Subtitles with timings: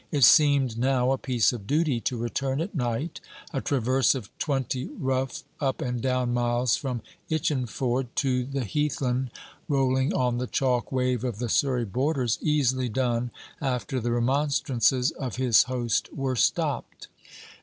[0.11, 3.21] It seemed now a piece of duty to return at night,
[3.53, 9.29] a traverse of twenty rough up and down miles from Itchenford to the heath land
[9.67, 13.29] rolling on the chalk wave of the Surrey borders, easily done
[13.61, 17.07] after the remonstrances of his host were stopped.